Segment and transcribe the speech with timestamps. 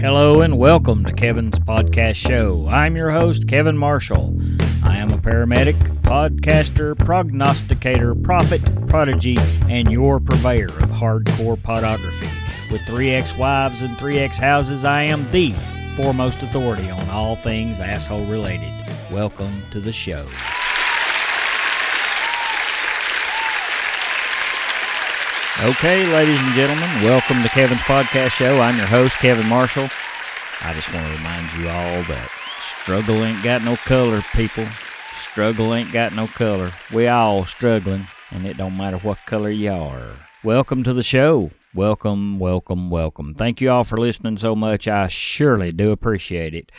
[0.00, 2.66] Hello and welcome to Kevin's Podcast Show.
[2.66, 4.34] I'm your host, Kevin Marshall.
[4.82, 9.36] I am a paramedic, podcaster, prognosticator, prophet, prodigy,
[9.68, 12.30] and your purveyor of hardcore podography.
[12.72, 15.54] With three ex wives and three ex houses, I am the
[15.96, 18.72] foremost authority on all things asshole related.
[19.12, 20.26] Welcome to the show.
[25.58, 28.60] Okay, ladies and gentlemen, welcome to Kevin's Podcast Show.
[28.60, 29.88] I'm your host, Kevin Marshall.
[30.62, 32.30] I just want to remind you all that
[32.60, 34.64] struggle ain't got no color, people.
[35.12, 36.70] Struggle ain't got no color.
[36.94, 40.12] We all struggling, and it don't matter what color you are.
[40.42, 41.50] Welcome to the show.
[41.74, 43.34] Welcome, welcome, welcome.
[43.34, 44.88] Thank you all for listening so much.
[44.88, 46.72] I surely do appreciate it.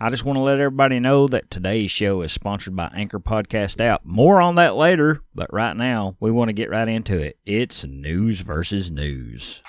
[0.00, 3.80] I just want to let everybody know that today's show is sponsored by Anchor Podcast
[3.80, 4.04] App.
[4.04, 7.36] More on that later, but right now we want to get right into it.
[7.44, 9.60] It's news versus news.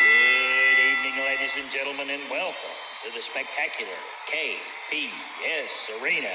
[0.00, 2.56] Good evening, ladies and gentlemen, and welcome
[3.04, 3.92] to the spectacular
[4.26, 6.32] KPS Arena.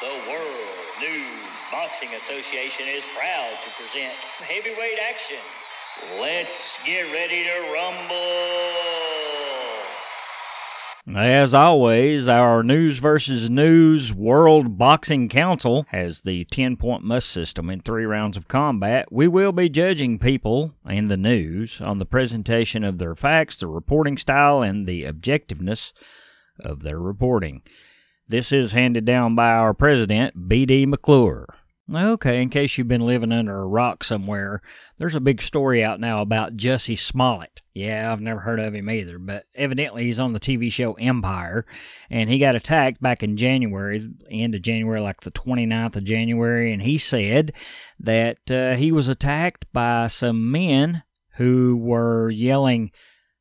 [0.00, 4.14] The World News Boxing Association is proud to present
[4.46, 5.42] heavyweight action.
[6.20, 9.13] Let's get ready to rumble.
[11.06, 17.68] As always, our News versus News World Boxing Council has the 10 point must system
[17.68, 19.12] in three rounds of combat.
[19.12, 23.66] We will be judging people in the news on the presentation of their facts, the
[23.66, 25.92] reporting style, and the objectiveness
[26.58, 27.60] of their reporting.
[28.28, 30.86] This is handed down by our president, B.D.
[30.86, 31.48] McClure.
[31.92, 34.62] Okay, in case you've been living under a rock somewhere,
[34.96, 37.60] there's a big story out now about Jussie Smollett.
[37.74, 41.66] Yeah, I've never heard of him either, but evidently he's on the TV show Empire,
[42.08, 46.72] and he got attacked back in January, end of January, like the 29th of January,
[46.72, 47.52] and he said
[48.00, 51.02] that uh, he was attacked by some men
[51.36, 52.92] who were yelling,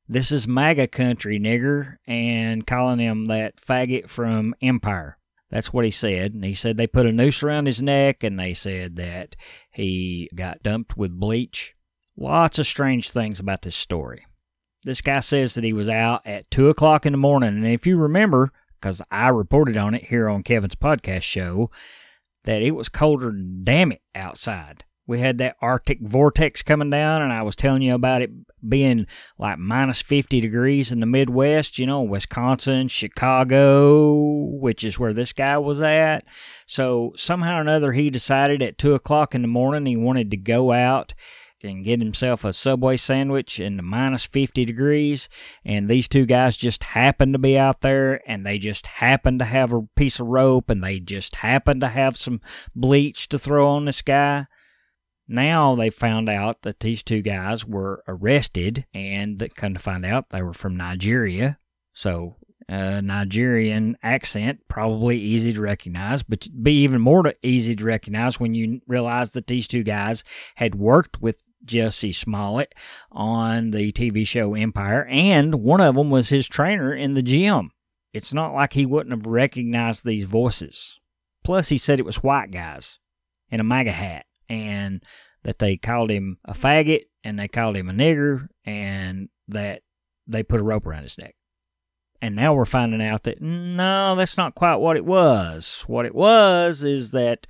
[0.09, 5.17] This is MAGA country, nigger, and calling him that faggot from Empire.
[5.53, 6.33] That's what he said.
[6.33, 9.35] And he said they put a noose around his neck and they said that
[9.71, 11.75] he got dumped with bleach.
[12.17, 14.25] Lots of strange things about this story.
[14.81, 17.49] This guy says that he was out at 2 o'clock in the morning.
[17.49, 21.69] And if you remember, because I reported on it here on Kevin's podcast show,
[22.45, 27.21] that it was colder than damn it outside we had that Arctic vortex coming down,
[27.21, 28.31] and I was telling you about it
[28.67, 29.05] being
[29.37, 35.33] like minus 50 degrees in the Midwest, you know, Wisconsin, Chicago, which is where this
[35.33, 36.23] guy was at.
[36.65, 40.37] So somehow or another, he decided at 2 o'clock in the morning he wanted to
[40.37, 41.13] go out
[41.63, 45.29] and get himself a Subway sandwich in the minus 50 degrees.
[45.63, 49.45] And these two guys just happened to be out there and they just happened to
[49.45, 52.41] have a piece of rope and they just happened to have some
[52.75, 54.47] bleach to throw on this guy.
[55.27, 60.05] Now they found out that these two guys were arrested, and that come to find
[60.05, 61.59] out they were from Nigeria.
[61.93, 68.39] So, a Nigerian accent, probably easy to recognize, but be even more easy to recognize
[68.39, 70.23] when you realize that these two guys
[70.55, 72.75] had worked with Jesse Smollett
[73.11, 77.71] on the TV show Empire, and one of them was his trainer in the gym.
[78.11, 80.99] It's not like he wouldn't have recognized these voices.
[81.43, 82.99] Plus, he said it was white guys
[83.49, 85.03] in a MAGA hat and
[85.43, 89.81] that they called him a faggot and they called him a nigger and that
[90.27, 91.35] they put a rope around his neck.
[92.21, 95.83] And now we're finding out that no, that's not quite what it was.
[95.87, 97.47] What it was is that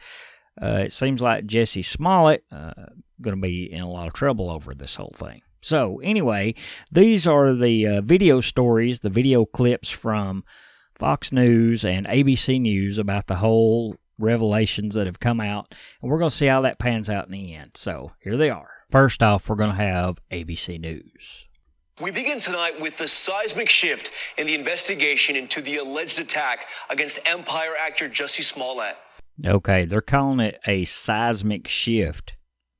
[0.61, 2.73] uh, it seems like Jesse Smollett uh,
[3.21, 5.41] going to be in a lot of trouble over this whole thing.
[5.61, 6.55] So anyway,
[6.91, 10.43] these are the uh, video stories, the video clips from
[10.95, 16.19] Fox News and ABC News about the whole revelations that have come out, and we're
[16.19, 17.71] going to see how that pans out in the end.
[17.75, 18.69] So here they are.
[18.89, 21.47] First off, we're going to have ABC News.
[22.01, 27.19] We begin tonight with the seismic shift in the investigation into the alleged attack against
[27.25, 28.97] Empire actor Jussie Smollett.
[29.45, 32.35] Okay, they're calling it a seismic shift,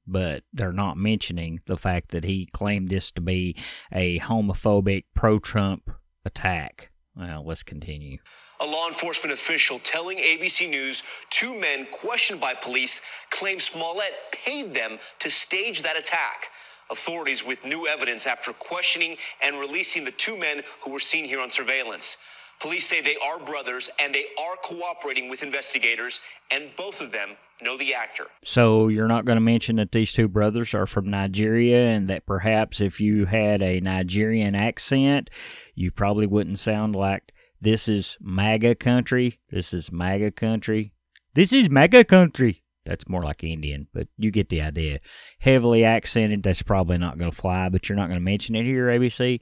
[0.08, 3.56] but they're not mentioning the fact that he claimed this to be
[3.92, 5.92] a homophobic pro Trump
[6.26, 6.90] attack.
[7.16, 8.18] Well, let's continue.
[8.60, 14.74] A law enforcement official telling ABC News two men questioned by police claim Smollett paid
[14.74, 16.48] them to stage that attack.
[16.90, 21.40] Authorities with new evidence after questioning and releasing the two men who were seen here
[21.40, 22.18] on surveillance.
[22.64, 27.32] Police say they are brothers and they are cooperating with investigators, and both of them
[27.62, 28.28] know the actor.
[28.46, 32.26] So you're not going to mention that these two brothers are from Nigeria and that
[32.26, 35.30] perhaps if you had a Nigerian accent,
[35.76, 39.42] you probably wouldn't sound like this is MAGA country.
[39.50, 40.94] This is MAGA country.
[41.34, 42.64] This is MAGA country.
[42.86, 45.00] That's more like Indian, but you get the idea.
[45.40, 48.64] Heavily accented, that's probably not going to fly, but you're not going to mention it
[48.64, 49.40] here, ABC.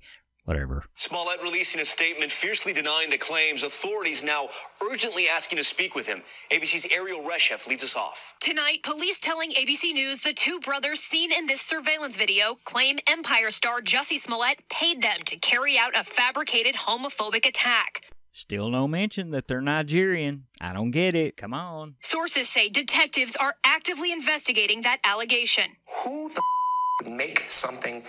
[0.52, 0.84] Whatever.
[0.96, 3.64] Smollett releasing a statement fiercely denying the claims.
[3.64, 4.50] Authorities now
[4.84, 6.24] urgently asking to speak with him.
[6.52, 8.36] ABC's Ariel Reshef leads us off.
[8.42, 13.50] Tonight, police telling ABC News the two brothers seen in this surveillance video claim Empire
[13.50, 18.02] star Jussie Smollett paid them to carry out a fabricated homophobic attack.
[18.34, 20.48] Still no mention that they're Nigerian.
[20.60, 21.38] I don't get it.
[21.38, 21.96] Come on.
[22.02, 25.70] Sources say detectives are actively investigating that allegation.
[26.04, 28.04] Who the f- would make something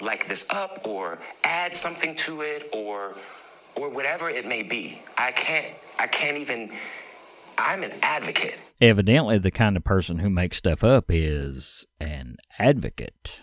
[0.00, 3.16] like this up or add something to it or
[3.76, 5.00] or whatever it may be?
[5.18, 6.70] I can't I can't even
[7.58, 8.60] I'm an advocate.
[8.80, 13.42] Evidently, the kind of person who makes stuff up is an advocate.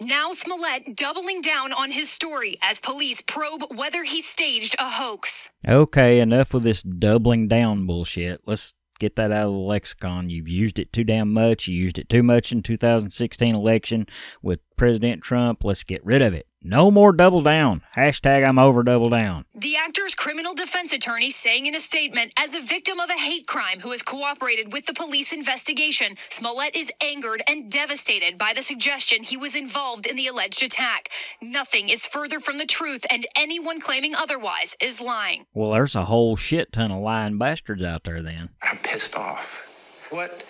[0.00, 5.50] Now Smollett doubling down on his story as police probe whether he staged a hoax.
[5.66, 8.40] Okay, enough with this doubling down bullshit.
[8.44, 10.28] Let's get that out of the lexicon.
[10.28, 11.68] You've used it too damn much.
[11.68, 14.06] You used it too much in 2016 election
[14.42, 15.62] with President Trump.
[15.62, 16.48] Let's get rid of it.
[16.60, 17.82] No more double down.
[17.94, 19.44] Hashtag I'm over double down.
[19.54, 23.46] The actor's criminal defense attorney saying in a statement, as a victim of a hate
[23.46, 28.62] crime who has cooperated with the police investigation, Smollett is angered and devastated by the
[28.62, 31.10] suggestion he was involved in the alleged attack.
[31.40, 35.46] Nothing is further from the truth, and anyone claiming otherwise is lying.
[35.54, 38.48] Well, there's a whole shit ton of lying bastards out there then.
[38.60, 40.08] I'm pissed off.
[40.10, 40.44] What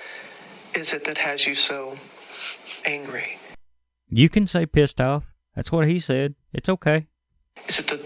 [0.74, 1.98] is it that has you so
[2.86, 3.36] angry?
[4.14, 5.24] You can say pissed off.
[5.56, 6.34] That's what he said.
[6.52, 7.06] It's okay.
[7.66, 7.96] Is it the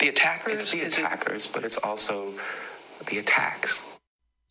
[0.00, 0.54] the attackers?
[0.54, 2.32] It's the Is it- attackers, but it's also
[3.08, 3.86] the attacks.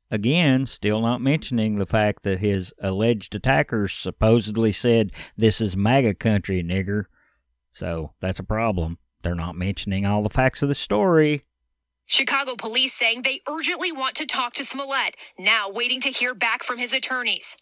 [0.09, 6.15] Again, still not mentioning the fact that his alleged attackers supposedly said, This is MAGA
[6.15, 7.05] country, nigger.
[7.73, 8.97] So that's a problem.
[9.21, 11.43] They're not mentioning all the facts of the story.
[12.07, 16.63] Chicago police saying they urgently want to talk to Smollett, now waiting to hear back
[16.63, 17.55] from his attorneys.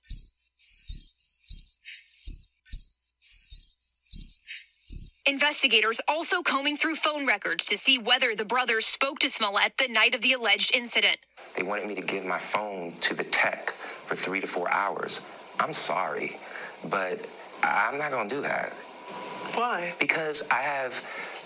[5.27, 9.89] Investigators also combing through phone records to see whether the brothers spoke to Smollett the
[9.89, 11.17] night of the alleged incident.
[11.55, 15.25] They wanted me to give my phone to the tech for three to four hours.
[15.59, 16.37] I'm sorry,
[16.85, 17.19] but
[17.61, 18.71] I- I'm not gonna do that
[19.55, 19.93] Why?
[19.99, 21.01] because I have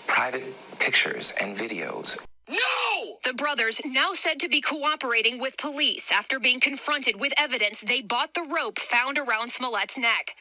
[0.06, 0.44] private
[0.78, 2.24] pictures and videos.
[2.48, 3.18] No!
[3.24, 8.00] The brothers now said to be cooperating with police after being confronted with evidence they
[8.00, 10.36] bought the rope found around Smollett's neck.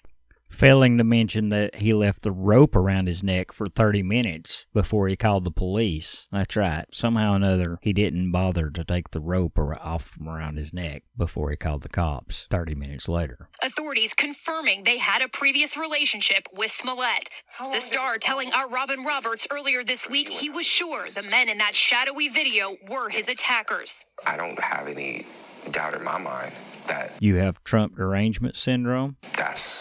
[0.51, 5.07] Failing to mention that he left the rope around his neck for 30 minutes before
[5.07, 6.27] he called the police.
[6.31, 6.85] That's right.
[6.91, 11.03] Somehow or another, he didn't bother to take the rope off from around his neck
[11.17, 13.49] before he called the cops 30 minutes later.
[13.63, 17.29] Authorities confirming they had a previous relationship with Smollett.
[17.59, 21.57] The star telling our Robin Roberts earlier this week he was sure the men in
[21.57, 24.05] that shadowy video were his attackers.
[24.27, 25.25] I don't have any
[25.71, 26.51] doubt in my mind
[26.87, 29.15] that You have Trump derangement syndrome?
[29.37, 29.80] that's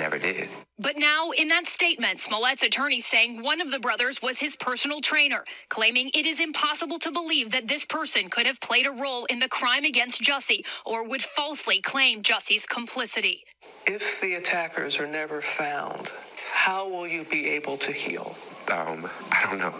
[0.00, 0.48] Never did.
[0.78, 5.00] But now, in that statement, Smollett's attorney saying one of the brothers was his personal
[5.00, 9.26] trainer, claiming it is impossible to believe that this person could have played a role
[9.26, 13.42] in the crime against Jussie or would falsely claim Jussie's complicity.
[13.84, 16.10] If the attackers are never found,
[16.50, 18.34] how will you be able to heal?
[18.72, 19.74] Um, I don't know.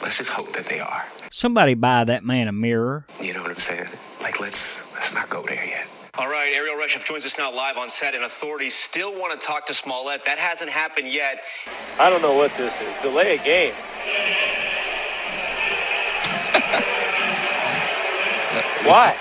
[0.00, 1.04] Let's just hope that they are.
[1.32, 3.04] Somebody buy that man a mirror.
[3.20, 3.88] You know what I'm saying?
[4.22, 5.88] Like let's let's not go there yet.
[6.18, 9.46] All right, Ariel Reshef joins us now live on set, and authorities still want to
[9.46, 10.24] talk to Smollett.
[10.24, 11.40] That hasn't happened yet.
[12.00, 12.92] I don't know what this is.
[13.00, 13.72] Delay a game.
[18.84, 19.14] Why?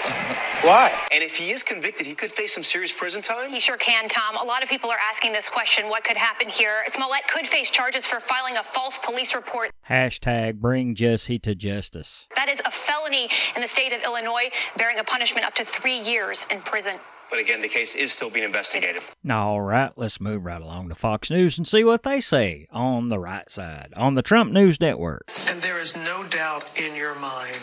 [0.62, 0.92] Why?
[1.14, 3.50] And if he is convicted, he could face some serious prison time.
[3.50, 4.36] He sure can, Tom.
[4.36, 6.84] A lot of people are asking this question what could happen here?
[6.88, 9.72] Smollett could face charges for filing a false police report.
[9.90, 12.28] Hashtag bring Jesse to justice.
[12.36, 15.98] That is a felony in the state of Illinois, bearing a punishment up to three
[15.98, 16.96] years in prison.
[17.30, 19.02] But again, the case is still being investigated.
[19.30, 23.08] All right, let's move right along to Fox News and see what they say on
[23.08, 25.30] the right side on the Trump News Network.
[25.48, 27.56] And there is no doubt in your mind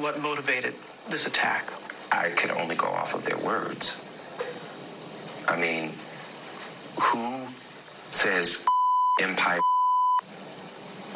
[0.00, 0.74] what motivated
[1.08, 1.64] this attack.
[2.12, 4.02] I could only go off of their words.
[5.48, 5.90] I mean,
[7.00, 7.46] who
[8.10, 8.66] says
[9.20, 9.60] empire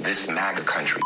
[0.01, 1.03] this MAGA country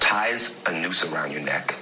[0.00, 1.76] ties a noose around your neck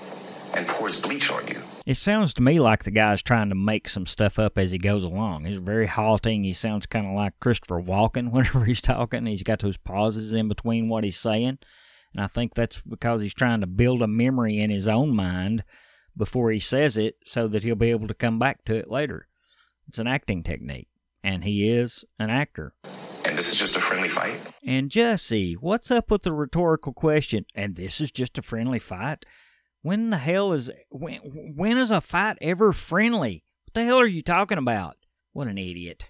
[0.57, 1.61] and pours bleach on you?
[1.87, 4.79] It sounds to me like the guy's trying to make some stuff up as he
[4.79, 5.45] goes along.
[5.45, 6.43] He's very halting.
[6.43, 9.27] He sounds kind of like Christopher Walken whenever he's talking.
[9.27, 11.59] He's got those pauses in between what he's saying.
[12.17, 15.65] And I think that's because he's trying to build a memory in his own mind
[16.17, 19.29] before he says it so that he'll be able to come back to it later.
[19.87, 20.89] It's an acting technique.
[21.23, 22.73] And he is an actor.
[23.27, 24.41] And this is just a friendly fight?
[24.67, 27.45] And Jesse, what's up with the rhetorical question?
[27.55, 29.27] And this is just a friendly fight?
[29.83, 31.19] When the hell is when
[31.55, 33.45] when is a fight ever friendly?
[33.67, 34.97] What the hell are you talking about?
[35.33, 36.09] What an idiot.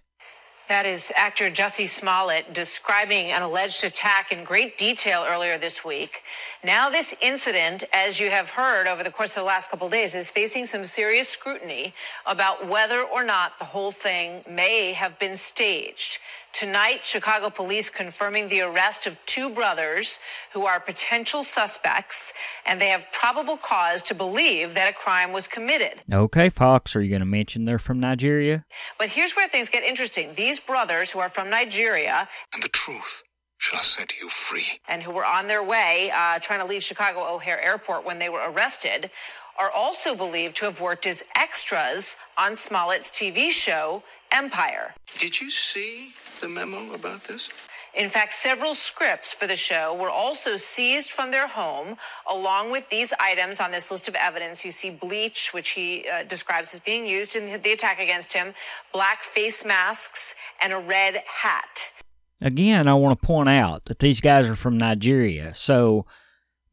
[0.69, 6.25] That is actor Jussie Smollett describing an alleged attack in great detail earlier this week.
[6.65, 10.17] Now, this incident, as you have heard over the course of the last couple days,
[10.17, 11.95] is facing some serious scrutiny
[12.27, 16.19] about whether or not the whole thing may have been staged.
[16.57, 20.21] Tonight, Chicago police confirming the arrest of two brothers
[20.55, 22.33] who are potential suspects,
[22.65, 26.01] and they have probable cause to believe that a crime was committed.
[26.11, 28.65] Okay, Fox, are you going to mention they're from Nigeria?
[28.99, 30.33] But here's where things get interesting.
[30.35, 33.23] These brothers who are from Nigeria and the truth
[33.59, 34.81] shall set you free.
[34.89, 38.29] and who were on their way uh, trying to leave Chicago O'Hare Airport when they
[38.29, 39.11] were arrested
[39.59, 44.95] are also believed to have worked as extras on Smollett's TV show Empire.
[45.19, 47.49] Did you see the memo about this?
[47.95, 51.97] In fact, several scripts for the show were also seized from their home,
[52.31, 54.67] along with these items on this list of evidence.
[54.67, 58.53] You see bleach, which he uh, describes as being used in the attack against him,
[58.93, 61.91] black face masks, and a red hat.
[62.41, 66.05] Again, I want to point out that these guys are from Nigeria, so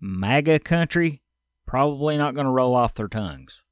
[0.01, 1.21] MAGA country
[1.65, 3.63] probably not going to roll off their tongues.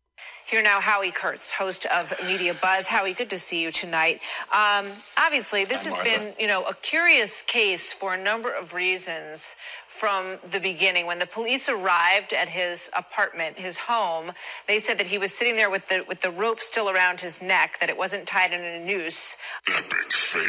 [0.45, 2.89] Here now, Howie Kurtz, host of Media Buzz.
[2.89, 4.19] Howie, good to see you tonight.
[4.53, 4.85] Um,
[5.17, 6.09] obviously, this Hi, has Martha.
[6.09, 9.55] been, you know, a curious case for a number of reasons
[9.87, 11.05] from the beginning.
[11.05, 14.31] When the police arrived at his apartment, his home,
[14.67, 17.41] they said that he was sitting there with the with the rope still around his
[17.41, 19.37] neck, that it wasn't tied in a noose.
[19.69, 20.43] Epic fail.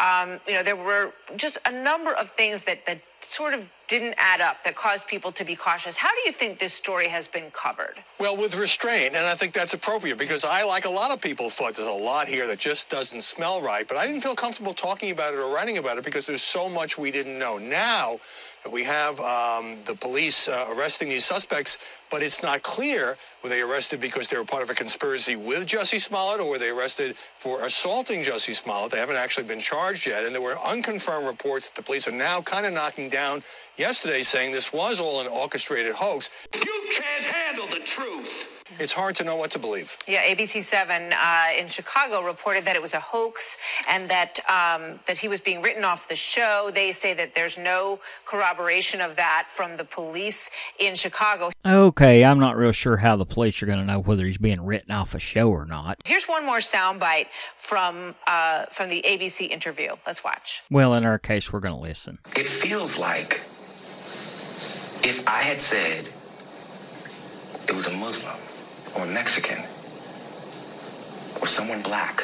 [0.00, 4.14] Um, you know, there were just a number of things that that sort of didn't
[4.18, 5.96] add up that caused people to be cautious.
[5.96, 7.94] How do you think this story has been covered?
[8.18, 11.48] Well, with restraint, and I think that's appropriate because I, like a lot of people,
[11.50, 13.86] thought there's a lot here that just doesn't smell right.
[13.86, 16.68] But I didn't feel comfortable talking about it or writing about it because there's so
[16.68, 17.58] much we didn't know.
[17.58, 18.18] Now
[18.70, 21.78] we have um, the police uh, arresting these suspects,
[22.10, 25.66] but it's not clear were they arrested because they were part of a conspiracy with
[25.66, 28.92] Jussie Smollett or were they arrested for assaulting Jussie Smollett?
[28.92, 30.24] They haven't actually been charged yet.
[30.24, 33.42] And there were unconfirmed reports that the police are now kind of knocking down
[33.76, 36.30] yesterday saying this was all an orchestrated hoax.
[36.54, 38.45] You can't handle the truth.
[38.78, 39.96] It's hard to know what to believe.
[40.08, 43.56] Yeah, ABC Seven uh, in Chicago reported that it was a hoax
[43.88, 46.70] and that um, that he was being written off the show.
[46.74, 51.50] They say that there's no corroboration of that from the police in Chicago.
[51.64, 54.64] Okay, I'm not real sure how the police are going to know whether he's being
[54.64, 55.98] written off a show or not.
[56.04, 59.90] Here's one more soundbite from uh, from the ABC interview.
[60.06, 60.62] Let's watch.
[60.70, 62.18] Well, in our case, we're going to listen.
[62.36, 63.42] It feels like
[65.08, 66.08] if I had said
[67.68, 68.35] it was a Muslim
[68.98, 69.58] or Mexican
[71.40, 72.20] or someone black,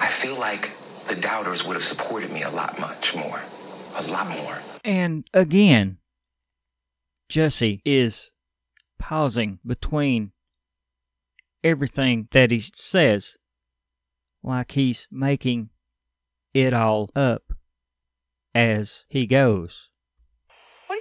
[0.00, 0.70] I feel like
[1.08, 3.40] the doubters would have supported me a lot much more.
[3.96, 4.58] A lot more.
[4.84, 5.98] And again,
[7.28, 8.32] Jesse is
[8.98, 10.32] pausing between
[11.62, 13.36] everything that he says,
[14.42, 15.70] like he's making
[16.52, 17.52] it all up
[18.54, 19.90] as he goes.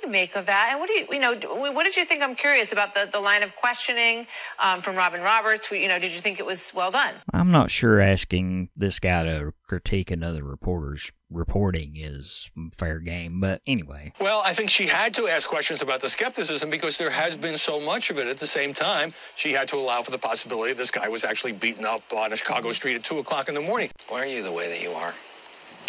[0.04, 0.68] What do you make of that?
[0.72, 1.34] And what do you, you know,
[1.72, 2.22] what did you think?
[2.22, 4.28] I'm curious about the, the line of questioning
[4.60, 5.72] um, from Robin Roberts.
[5.72, 7.14] You know, did you think it was well done?
[7.34, 13.62] I'm not sure asking this guy to critique another reporter's reporting is fair game, but
[13.66, 14.12] anyway.
[14.20, 17.56] Well, I think she had to ask questions about the skepticism because there has been
[17.56, 18.28] so much of it.
[18.28, 21.54] At the same time, she had to allow for the possibility this guy was actually
[21.54, 23.90] beaten up on a Chicago street at 2 o'clock in the morning.
[24.10, 25.14] Why are you the way that you are?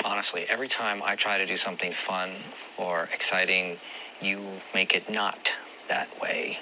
[0.05, 2.31] Honestly, every time I try to do something fun
[2.77, 3.79] or exciting,
[4.25, 4.41] you
[4.75, 5.53] make it not
[5.89, 6.59] that way.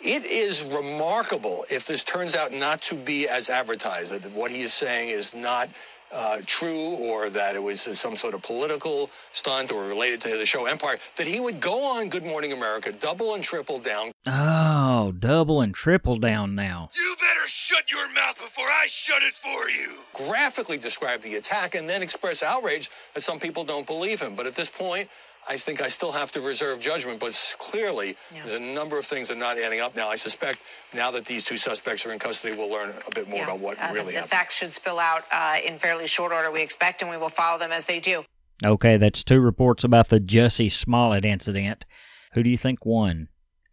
[0.00, 4.62] It is remarkable if this turns out not to be as advertised, that what he
[4.62, 5.68] is saying is not
[6.12, 10.46] uh, true or that it was some sort of political stunt or related to the
[10.46, 14.12] show Empire, that he would go on Good Morning America, double and triple down.
[14.26, 16.90] Oh, double and triple down now.
[16.94, 20.02] You better shut your mouth before I shut it for you.
[20.28, 24.34] graphically describe the attack and then express outrage that some people don't believe him.
[24.36, 25.08] But at this point,
[25.48, 27.20] I think I still have to reserve judgment.
[27.20, 30.08] But s- clearly, there's a number of things that are not adding up now.
[30.08, 30.60] I suspect
[30.94, 33.44] now that these two suspects are in custody, we'll learn a bit more Yeah.
[33.44, 34.24] about what Uh, the- really the, happened.
[34.30, 37.28] The facts should spill out uh, in fairly short order, we expect, and we will
[37.28, 38.24] follow them as they do.
[38.64, 41.84] Okay, that's two reports about the Jussie Smollett incident.
[42.32, 43.28] Who do you think won?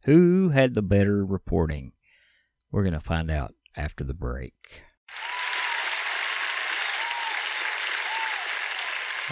[0.06, 1.94] Who had the better reporting?
[2.72, 4.82] We're going to find out after the break.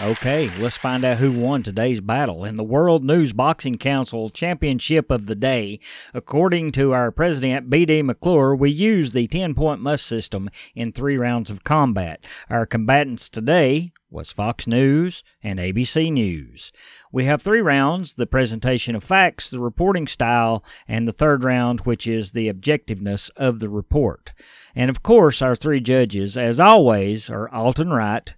[0.02, 5.10] Okay, let's find out who won today's battle in the World News Boxing Council Championship
[5.10, 5.78] of the Day.
[6.14, 8.00] According to our president, B.D.
[8.00, 12.24] McClure, we use the 10 point must system in three rounds of combat.
[12.48, 16.72] Our combatants today was Fox News and ABC News.
[17.12, 21.80] We have three rounds the presentation of facts, the reporting style, and the third round,
[21.80, 24.32] which is the objectiveness of the report.
[24.74, 28.32] And of course, our three judges, as always, are Alton Wright,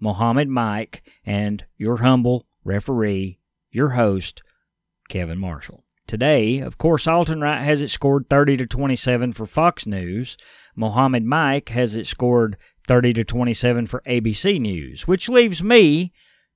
[0.00, 3.38] Mohammed Mike, and your humble referee,
[3.70, 4.42] your host,
[5.08, 5.84] Kevin Marshall.
[6.06, 10.36] Today, of course, Alton Wright has it scored 30 to 27 for Fox News.
[10.76, 16.12] Mohammed Mike has it scored 30 to 27 for ABC News, which leaves me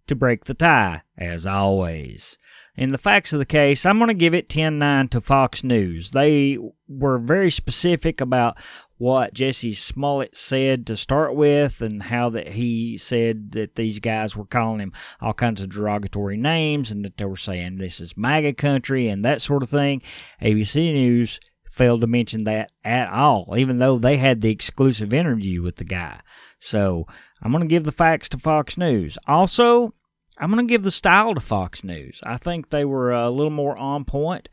[0.06, 2.38] to break the tie, as always.
[2.76, 5.64] In the facts of the case, I'm going to give it 10 9 to Fox
[5.64, 6.12] News.
[6.12, 6.56] They
[6.88, 8.56] were very specific about
[9.00, 14.36] what Jesse Smollett said to start with and how that he said that these guys
[14.36, 14.92] were calling him
[15.22, 19.24] all kinds of derogatory names and that they were saying this is MAGA country and
[19.24, 20.02] that sort of thing.
[20.42, 21.40] ABC News
[21.70, 25.84] failed to mention that at all, even though they had the exclusive interview with the
[25.84, 26.20] guy.
[26.58, 27.06] So
[27.40, 29.16] I'm going to give the facts to Fox News.
[29.26, 29.94] Also,
[30.36, 32.20] I'm going to give the style to Fox News.
[32.22, 34.50] I think they were a little more on point.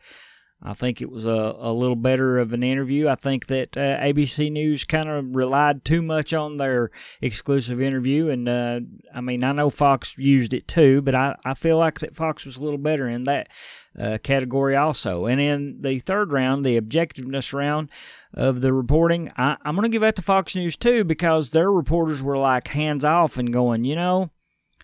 [0.62, 3.08] I think it was a, a little better of an interview.
[3.08, 6.90] I think that uh, ABC News kind of relied too much on their
[7.22, 8.30] exclusive interview.
[8.30, 8.80] And uh,
[9.14, 12.44] I mean, I know Fox used it too, but I, I feel like that Fox
[12.44, 13.50] was a little better in that
[14.00, 15.28] uh, category also.
[15.28, 17.90] And in the third round, the objectiveness round
[18.34, 21.72] of the reporting, I, I'm going to give that to Fox News too because their
[21.72, 24.32] reporters were like hands off and going, you know,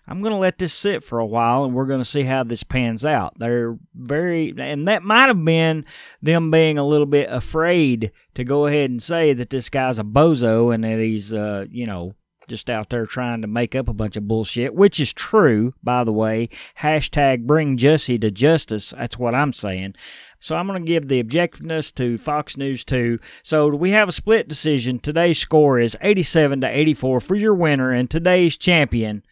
[0.06, 2.44] I'm going to let this sit for a while and we're going to see how
[2.44, 3.38] this pans out.
[3.38, 5.86] They're very, and that might have been
[6.20, 10.04] them being a little bit afraid to go ahead and say that this guy's a
[10.04, 12.14] bozo and that he's, uh, you know,
[12.48, 16.04] just out there trying to make up a bunch of bullshit, which is true, by
[16.04, 16.48] the way.
[16.80, 18.90] Hashtag bring Jussie to justice.
[18.96, 19.94] That's what I'm saying.
[20.38, 23.18] So I'm going to give the objectiveness to Fox News 2.
[23.42, 24.98] So we have a split decision.
[24.98, 29.22] Today's score is 87 to 84 for your winner and today's champion,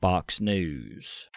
[0.00, 1.28] Fox News.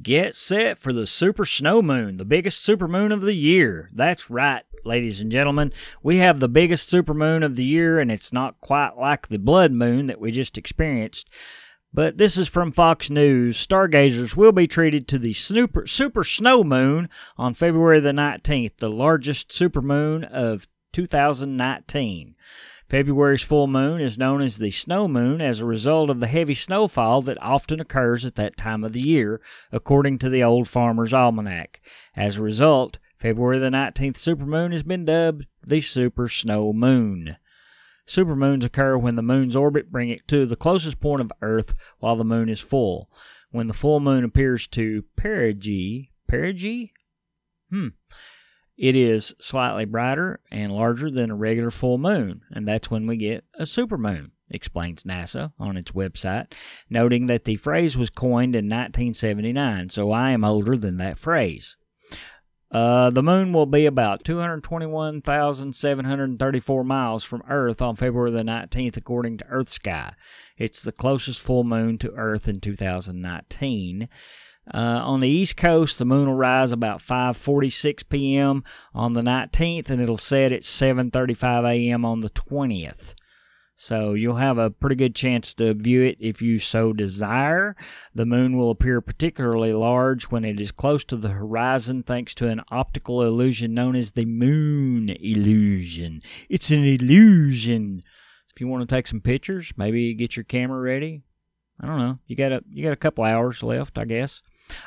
[0.00, 3.90] Get set for the super snow moon, the biggest supermoon of the year.
[3.92, 5.72] That's right, ladies and gentlemen.
[6.02, 9.72] We have the biggest supermoon of the year, and it's not quite like the blood
[9.72, 11.28] moon that we just experienced.
[11.94, 13.56] But this is from Fox News.
[13.56, 18.90] Stargazers will be treated to the super, super snow moon on February the 19th, the
[18.90, 22.34] largest supermoon of 2019.
[22.88, 26.54] February's full moon is known as the snow moon as a result of the heavy
[26.54, 31.14] snowfall that often occurs at that time of the year, according to the Old Farmer's
[31.14, 31.80] Almanac.
[32.16, 37.36] As a result, February the 19th supermoon has been dubbed the super snow moon.
[38.06, 42.16] Supermoons occur when the moon's orbit bring it to the closest point of Earth while
[42.16, 43.10] the moon is full.
[43.50, 46.92] When the full moon appears to perigee, perigee?
[47.70, 47.88] Hmm.
[48.76, 53.16] It is slightly brighter and larger than a regular full moon, and that's when we
[53.16, 56.52] get a supermoon, explains NASA on its website,
[56.90, 61.76] noting that the phrase was coined in 1979, so I am older than that phrase.
[62.74, 69.38] Uh, the moon will be about 221,734 miles from Earth on February the 19th, according
[69.38, 70.12] to EarthSky.
[70.58, 74.08] It's the closest full moon to Earth in 2019.
[74.72, 78.64] Uh, on the East Coast, the moon will rise about 5:46 p.m.
[78.92, 82.04] on the 19th, and it'll set at 7:35 a.m.
[82.04, 83.14] on the 20th.
[83.76, 87.74] So you'll have a pretty good chance to view it if you so desire.
[88.14, 92.48] The moon will appear particularly large when it is close to the horizon thanks to
[92.48, 96.22] an optical illusion known as the moon illusion.
[96.48, 98.02] It's an illusion.
[98.54, 101.24] If you want to take some pictures, maybe get your camera ready.
[101.80, 102.18] I don't know.
[102.26, 104.40] You got a you got a couple hours left, I guess.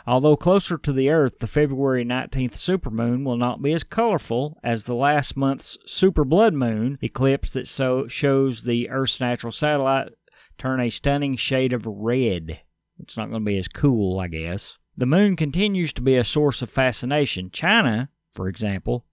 [0.06, 4.86] Although closer to the Earth, the February 19th supermoon will not be as colorful as
[4.86, 10.10] the last month's super blood moon eclipse that so shows the Earth's natural satellite
[10.58, 12.62] turn a stunning shade of red.
[13.00, 14.78] It's not going to be as cool, I guess.
[14.96, 17.52] The moon continues to be a source of fascination.
[17.52, 19.06] China, for example,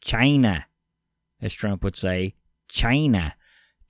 [0.00, 0.66] China,
[1.42, 2.36] as Trump would say,
[2.68, 3.34] China.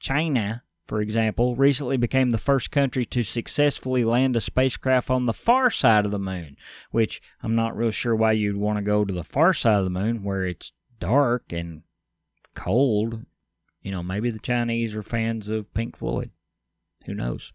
[0.00, 5.32] China for example, recently became the first country to successfully land a spacecraft on the
[5.32, 6.56] far side of the moon,
[6.90, 9.84] which I'm not real sure why you'd want to go to the far side of
[9.84, 11.82] the moon where it's dark and
[12.54, 13.24] cold.
[13.82, 16.30] You know, maybe the Chinese are fans of Pink Floyd.
[17.06, 17.52] Who knows?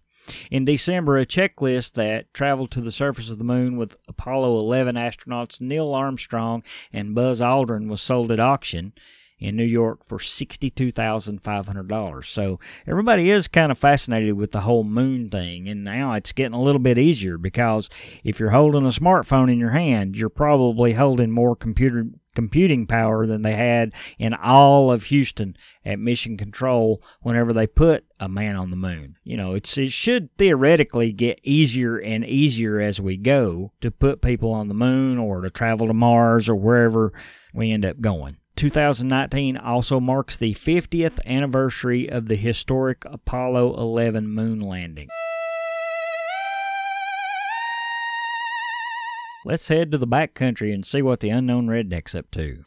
[0.51, 4.95] In December, a checklist that traveled to the surface of the moon with Apollo 11
[4.95, 8.93] astronauts Neil Armstrong and Buzz Aldrin was sold at auction.
[9.39, 12.25] In New York for $62,500.
[12.25, 15.67] So everybody is kind of fascinated with the whole moon thing.
[15.67, 17.89] And now it's getting a little bit easier because
[18.23, 23.25] if you're holding a smartphone in your hand, you're probably holding more computer computing power
[23.25, 28.55] than they had in all of Houston at Mission Control whenever they put a man
[28.55, 29.17] on the moon.
[29.25, 34.21] You know, it's it should theoretically get easier and easier as we go to put
[34.21, 37.11] people on the moon or to travel to Mars or wherever
[37.53, 38.37] we end up going.
[38.59, 45.07] 2019 also marks the 50th anniversary of the historic Apollo 11 moon landing.
[49.45, 52.65] Let's head to the back country and see what the unknown redneck's up to.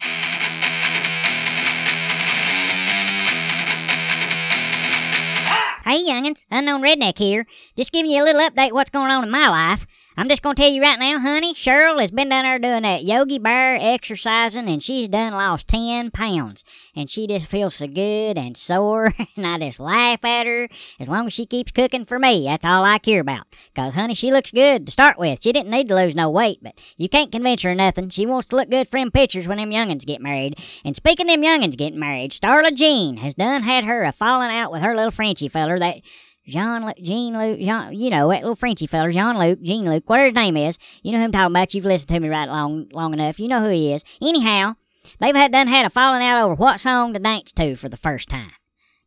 [5.85, 7.45] Hey, youngins, Unknown Redneck here.
[7.77, 9.87] Just giving you a little update what's going on in my life.
[10.23, 13.03] I'm just gonna tell you right now, honey, Cheryl has been down there doing that
[13.03, 16.63] Yogi Bear exercising, and she's done lost 10 pounds.
[16.95, 20.69] And she just feels so good and sore, and I just laugh at her.
[21.01, 23.49] As long as she keeps cooking for me, that's all I care about.
[23.75, 25.43] Cause, honey, she looks good to start with.
[25.43, 28.09] She didn't need to lose no weight, but you can't convince her nothing.
[28.11, 30.57] She wants to look good for them pictures when them youngins get married.
[30.85, 34.53] And speaking of them youngins getting married, Starla Jean has done had her a falling
[34.53, 36.01] out with her little Frenchy feller that
[36.47, 40.27] Jean, Jean Luc, Jean, you know, that little Frenchy feller, Jean Luc, Jean Luc, whatever
[40.27, 40.79] his name is.
[41.03, 41.75] You know who I'm talking about.
[41.75, 43.39] You've listened to me right long, long enough.
[43.39, 44.05] You know who he is.
[44.21, 44.75] Anyhow,
[45.21, 47.97] they've had done had a falling out over what song to dance to for the
[47.97, 48.53] first time.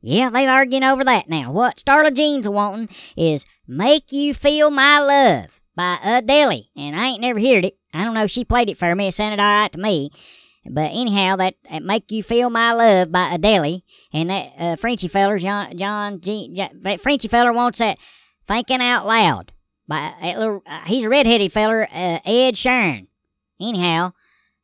[0.01, 1.51] Yeah, they're arguing over that now.
[1.51, 7.21] What Starla Jean's wanting is "Make You Feel My Love" by Adele, and I ain't
[7.21, 7.77] never heard it.
[7.93, 9.07] I don't know she played it for me.
[9.07, 10.11] It sounded all right to me.
[10.67, 15.07] But anyhow, that, that make you feel my love by Adele, and that uh, Frenchy
[15.07, 17.99] feller, John John G, that Frenchy feller wants that
[18.47, 19.51] thinking out loud
[19.87, 20.63] by that little.
[20.65, 23.07] Uh, he's a redheaded feller, uh, Ed Sheeran.
[23.59, 24.13] Anyhow,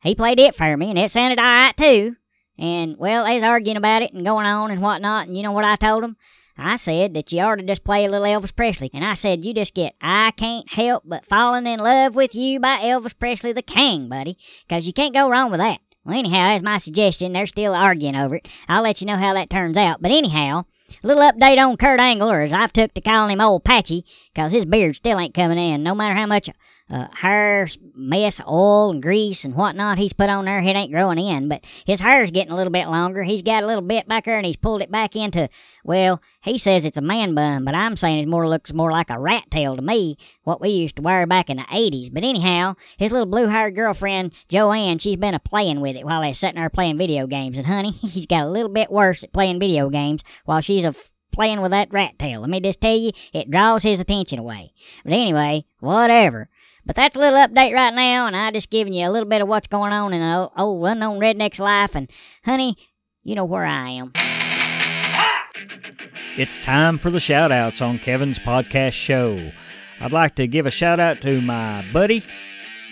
[0.02, 2.16] he played it for me, and it sounded all right too.
[2.58, 5.28] And well, they was arguing about it and going on and whatnot.
[5.28, 6.18] And you know what I told them?
[6.58, 8.92] I said that you ought to just play a little Elvis Presley.
[8.94, 12.60] And I said, you just get I Can't Help But Falling in Love with You
[12.60, 14.38] by Elvis Presley the King, buddy.
[14.68, 15.80] Because you can't go wrong with that.
[16.04, 17.32] Well, anyhow, that's my suggestion.
[17.32, 18.48] They're still arguing over it.
[18.68, 20.02] I'll let you know how that turns out.
[20.02, 20.66] But anyhow,
[21.04, 24.04] a little update on Kurt Angle, or as I've took to calling him Old Patchy,
[24.34, 26.50] because his beard still ain't coming in, no matter how much
[26.89, 31.20] uh, hair, mess, oil, and grease, and whatnot he's put on there, it ain't growing
[31.20, 31.48] in.
[31.48, 33.24] But his hair's getting a little bit longer.
[33.24, 35.50] He's got a little bit back there, and he's pulled it back into,
[35.84, 39.10] well, he says it's a man bun, but I'm saying it more looks more like
[39.10, 42.13] a rat tail to me, what we used to wear back in the 80s.
[42.13, 46.34] But anyhow, his little blue-haired girlfriend, Joanne, she's been a playing with it while they're
[46.34, 47.58] sitting there playing video games.
[47.58, 50.94] And honey, he's got a little bit worse at playing video games while she's a
[51.32, 52.41] playing with that rat tail.
[52.41, 54.74] Let me just tell you, it draws his attention away.
[55.04, 56.50] But anyway, whatever.
[56.86, 59.41] But that's a little update right now, and I just giving you a little bit
[59.41, 61.96] of what's going on in an old unknown redneck's life.
[61.96, 62.10] And
[62.44, 62.76] honey,
[63.24, 64.13] you know where I am.
[66.38, 69.52] It's time for the shout outs on Kevin's podcast show.
[70.00, 72.24] I'd like to give a shout out to my buddy,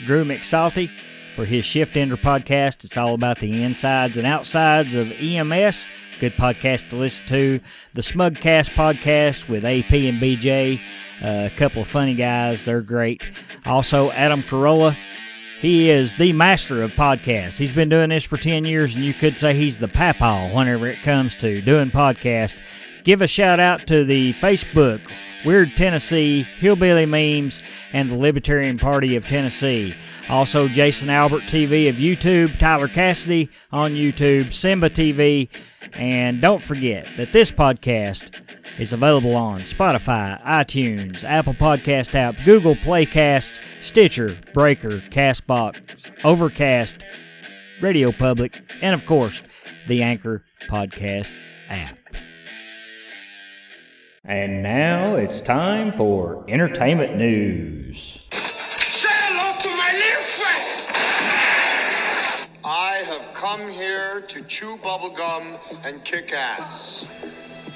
[0.05, 0.91] Drew McSalty,
[1.39, 2.83] for his Shift Ender podcast.
[2.83, 5.85] It's all about the insides and outsides of EMS.
[6.19, 7.61] Good podcast to listen to.
[7.93, 10.81] The Smugcast podcast with AP and BJ.
[11.23, 12.65] Uh, a couple of funny guys.
[12.65, 13.23] They're great.
[13.65, 14.97] Also, Adam Carolla.
[15.61, 17.57] He is the master of podcasts.
[17.57, 20.87] He's been doing this for 10 years, and you could say he's the papaw whenever
[20.87, 22.57] it comes to doing podcasts.
[23.03, 25.01] Give a shout out to the Facebook,
[25.45, 27.61] Weird Tennessee, Hillbilly Memes,
[27.93, 29.95] and the Libertarian Party of Tennessee.
[30.29, 35.49] Also, Jason Albert TV of YouTube, Tyler Cassidy on YouTube, Simba TV,
[35.93, 38.31] and don't forget that this podcast
[38.77, 46.97] is available on Spotify, iTunes, Apple Podcast app, Google Playcast, Stitcher, Breaker, Castbox, Overcast,
[47.81, 49.41] Radio Public, and of course,
[49.87, 51.33] the Anchor Podcast
[51.69, 51.98] app.
[54.25, 58.25] And now it's time for entertainment news.
[58.31, 60.65] Say hello to my little friend.
[62.65, 67.05] I have come here to chew bubblegum and kick ass.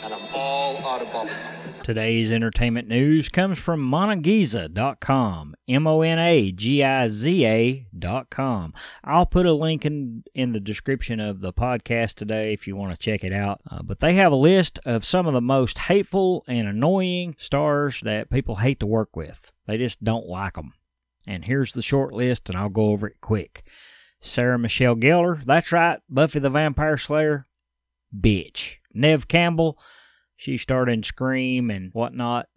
[0.04, 1.63] And I'm all out of bubblegum.
[1.84, 5.54] Today's entertainment news comes from monagiza.com.
[5.68, 8.74] M O N A G I Z A.com.
[9.04, 12.94] I'll put a link in, in the description of the podcast today if you want
[12.94, 13.60] to check it out.
[13.70, 18.00] Uh, but they have a list of some of the most hateful and annoying stars
[18.00, 19.52] that people hate to work with.
[19.68, 20.72] They just don't like them.
[21.28, 23.68] And here's the short list, and I'll go over it quick.
[24.22, 27.46] Sarah Michelle Gellar, that's right, Buffy the Vampire Slayer,
[28.18, 28.78] bitch.
[28.94, 29.78] Neve Campbell,
[30.36, 32.48] she starred in Scream and whatnot.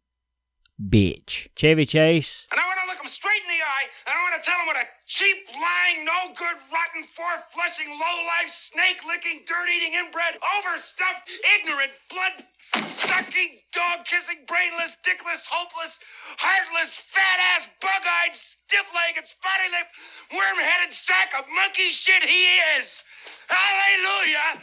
[0.76, 1.48] Bitch.
[1.56, 2.46] Chevy Chase.
[2.52, 4.60] And I want to look him straight in the eye and I want to tell
[4.60, 9.68] him what a cheap, lying, no good, rotten, four flushing, low life, snake licking, dirt
[9.72, 12.44] eating, inbred, overstuffed, ignorant, blood
[12.84, 15.98] sucking, dog kissing, brainless, dickless, hopeless,
[16.36, 19.96] heartless, fat ass, bug eyed, stiff legged, spotty lipped,
[20.36, 22.42] worm headed sack of monkey shit he
[22.76, 23.00] is.
[23.48, 24.60] Hallelujah!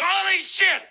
[0.00, 0.82] Holy shit!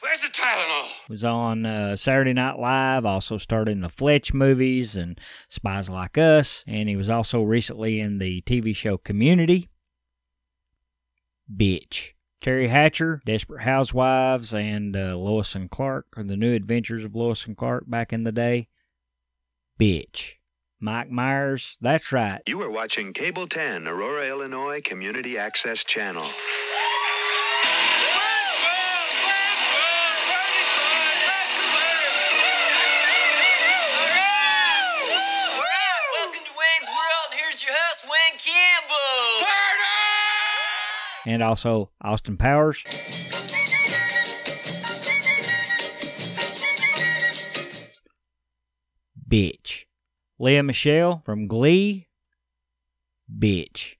[0.00, 0.88] Where's the Tylenol?
[1.08, 6.16] was on uh, Saturday Night Live, also starred in the Fletch movies and Spies Like
[6.16, 9.68] Us, and he was also recently in the TV show Community.
[11.52, 12.12] Bitch.
[12.40, 17.44] Teri Hatcher, Desperate Housewives, and uh, Lois and Clark, or the New Adventures of Lois
[17.46, 18.68] and Clark back in the day.
[19.80, 20.34] Bitch.
[20.80, 22.40] Mike Myers, that's right.
[22.46, 26.24] You are watching Cable 10, Aurora, Illinois Community Access Channel.
[41.28, 42.82] And also Austin Powers.
[49.28, 49.84] Bitch.
[50.38, 52.08] Lea Michele from Glee.
[53.30, 53.96] Bitch.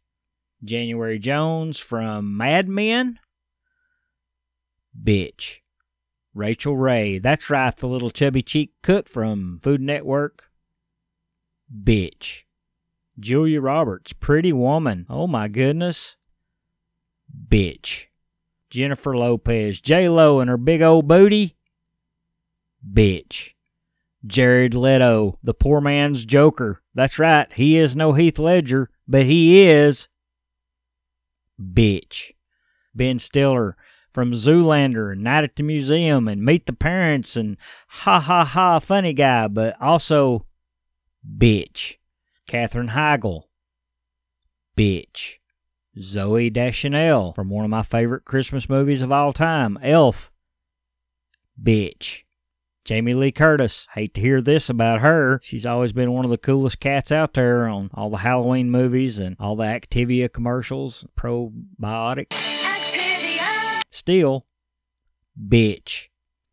[0.64, 3.18] January Jones from Mad Men.
[4.98, 5.58] Bitch.
[6.32, 7.18] Rachael Ray.
[7.18, 10.44] That's right, the little chubby cheek cook from Food Network.
[11.70, 12.44] Bitch.
[13.20, 14.14] Julia Roberts.
[14.14, 15.04] Pretty Woman.
[15.10, 16.16] Oh my goodness.
[17.48, 18.06] Bitch.
[18.70, 19.80] Jennifer Lopez.
[19.80, 21.56] J Lo and her big old booty.
[22.86, 23.52] Bitch.
[24.26, 26.82] Jared Leto, the poor man's Joker.
[26.94, 30.08] That's right, he is no Heath Ledger, but he is.
[31.60, 32.32] Bitch.
[32.94, 33.76] Ben Stiller
[34.12, 37.56] from Zoolander and Night at the Museum and Meet the Parents and
[37.88, 40.46] Ha Ha Ha Funny Guy, but also
[41.26, 41.96] Bitch.
[42.46, 43.44] Katherine Heigl.
[44.76, 45.36] Bitch.
[45.98, 50.30] Zooey Deschanel from one of my favorite Christmas movies of all time, Elf.
[51.60, 52.22] Bitch.
[52.84, 53.86] Jamie Lee Curtis.
[53.92, 55.40] Hate to hear this about her.
[55.42, 59.18] She's always been one of the coolest cats out there on all the Halloween movies
[59.18, 62.32] and all the Activia commercials, probiotic.
[63.90, 64.46] Still,
[65.38, 66.08] bitch.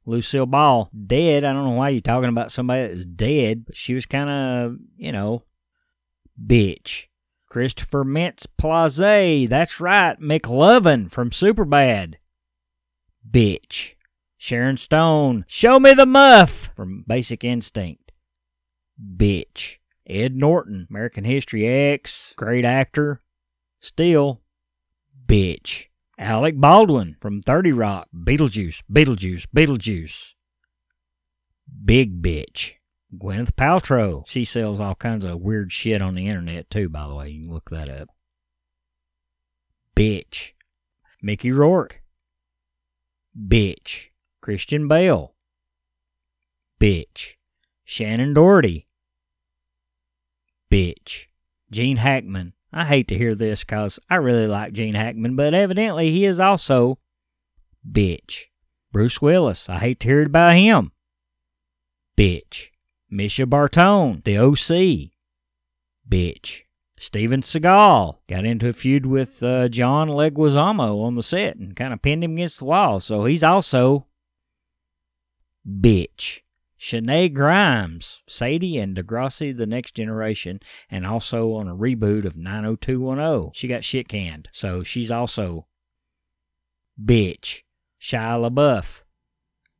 [0.06, 1.44] Lucille Ball, dead.
[1.44, 4.78] I don't know why you're talking about somebody that's dead, but she was kind of,
[4.98, 5.44] you know,
[6.44, 7.08] bitch.
[7.56, 9.48] Christopher Mintz Plasse.
[9.48, 10.20] That's right.
[10.20, 12.16] McLovin from Superbad.
[13.32, 13.94] Bitch.
[14.36, 15.46] Sharon Stone.
[15.48, 18.12] Show me the muff from Basic Instinct.
[19.02, 19.78] Bitch.
[20.06, 20.86] Ed Norton.
[20.90, 22.34] American History X.
[22.36, 23.22] Great actor.
[23.80, 24.42] Still.
[25.26, 25.86] Bitch.
[26.20, 28.10] Alec Baldwin from 30 Rock.
[28.14, 28.84] Beetlejuice.
[28.92, 29.48] Beetlejuice.
[29.56, 30.34] Beetlejuice.
[31.86, 32.74] Big bitch.
[33.20, 34.28] Gwyneth Paltrow.
[34.28, 37.30] She sells all kinds of weird shit on the internet too, by the way.
[37.30, 38.10] You can look that up.
[39.96, 40.52] Bitch.
[41.22, 42.02] Mickey Rourke.
[43.38, 44.10] Bitch.
[44.42, 45.36] Christian Bale.
[46.80, 47.36] Bitch.
[47.88, 48.88] Shannen Doherty.
[50.72, 51.28] Bitch.
[51.72, 52.54] Gene Hackman.
[52.72, 56.40] I hate to hear this because I really like Gene Hackman, but evidently he is
[56.40, 57.00] also
[57.90, 58.46] bitch.
[58.92, 59.70] Bruce Willis.
[59.70, 60.92] I hate to hear it about him.
[62.18, 62.70] Bitch.
[63.16, 65.12] Mischa Barton, the OC.
[66.10, 66.64] Bitch.
[66.98, 71.94] Steven Seagal got into a feud with uh, John Leguizamo on the set and kind
[71.94, 74.08] of pinned him against the wall, so he's also
[75.68, 76.42] bitch.
[76.80, 83.52] Shenae Grimes, Sadie and Degrassi The Next Generation, and also on a reboot of 90210.
[83.54, 85.68] She got shit canned, so she's also
[87.04, 87.64] bitch.
[88.00, 89.02] Shia LaBeouf,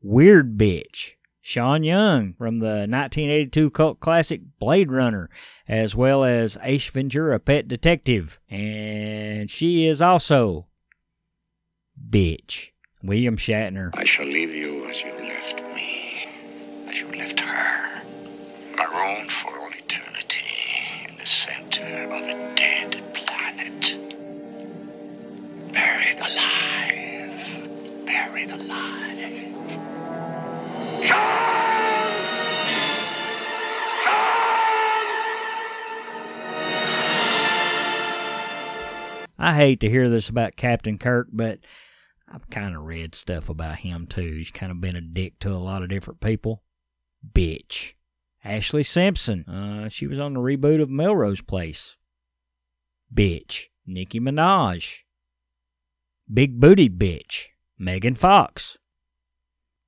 [0.02, 1.14] weird bitch.
[1.48, 5.30] Sean Young from the 1982 cult classic Blade Runner,
[5.68, 8.40] as well as Ace Ventura a Pet Detective.
[8.50, 10.66] And she is also
[12.10, 12.72] bitch.
[13.04, 13.92] William Shatner.
[13.94, 16.28] I shall leave you as you left me,
[16.88, 18.02] as you left her,
[18.76, 20.48] marooned for all eternity
[21.08, 23.96] in the center of a dead planet.
[25.72, 29.15] Buried alive, buried alive.
[39.38, 41.60] I hate to hear this about Captain Kirk, but
[42.28, 44.34] I've kind of read stuff about him too.
[44.38, 46.64] He's kind of been a dick to a lot of different people.
[47.34, 47.94] Bitch.
[48.44, 49.46] Ashlee Simpson.
[49.48, 51.98] Uh, she was on the reboot of Melrose Place.
[53.14, 53.66] Bitch.
[53.86, 55.02] Nicki Minaj.
[56.32, 57.48] Big bootied bitch.
[57.78, 58.78] Megan Fox.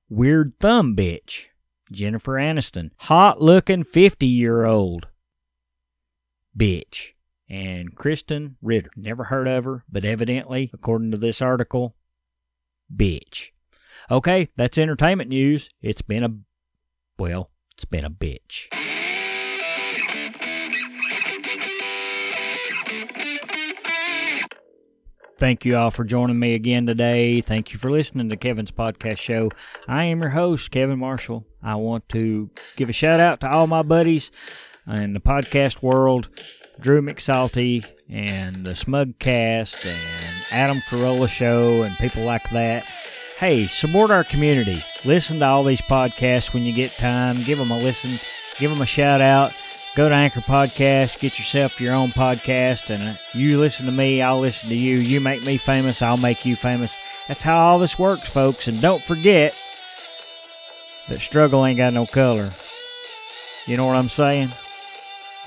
[0.08, 1.48] Weird thumb bitch.
[1.92, 2.90] Jennifer Aniston.
[2.98, 5.08] Hot looking 50 year old.
[6.56, 7.12] bitch.
[7.50, 11.94] And Krysten Ritter, never heard of her, but evidently, according to this article,
[12.94, 13.52] bitch.
[14.10, 15.70] Okay, that's entertainment news.
[15.80, 16.30] It's been a,
[17.18, 18.68] well, it's been a bitch.
[25.38, 27.40] Thank you all for joining me again today.
[27.40, 29.50] Thank you for listening to Kevin's podcast show.
[29.86, 31.46] I am your host, Kevin Marshall.
[31.62, 34.32] I want to give a shout out to all my buddies
[34.88, 36.28] in the podcast world
[36.80, 42.84] Drew McSalty and the Smugcast and Adam Carolla Show and people like that.
[43.38, 44.82] Hey, support our community.
[45.04, 47.44] Listen to all these podcasts when you get time.
[47.44, 48.18] Give them a listen.
[48.58, 49.52] Give them a shout out.
[49.98, 51.18] Go to Anchor Podcast.
[51.18, 52.94] Get yourself your own podcast.
[52.94, 54.98] And uh, you listen to me, I'll listen to you.
[54.98, 56.96] You make me famous, I'll make you famous.
[57.26, 58.68] That's how all this works, folks.
[58.68, 59.60] And don't forget
[61.08, 62.52] that struggle ain't got no color.
[63.66, 64.50] You know what I'm saying?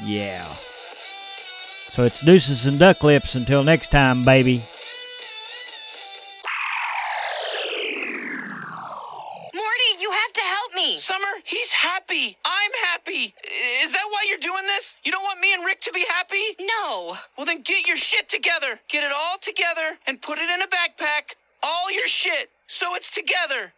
[0.04, 0.44] Yeah.
[1.88, 4.64] So it's deuces and duck lips until next time, baby.
[22.82, 23.74] So it's together.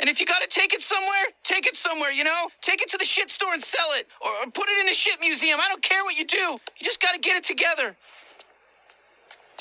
[0.00, 2.48] And if you gotta take it somewhere, take it somewhere, you know?
[2.62, 4.06] Take it to the shit store and sell it.
[4.22, 5.60] Or, or put it in a shit museum.
[5.62, 6.56] I don't care what you do.
[6.56, 7.94] You just gotta get it together.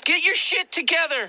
[0.05, 1.27] Get your shit together.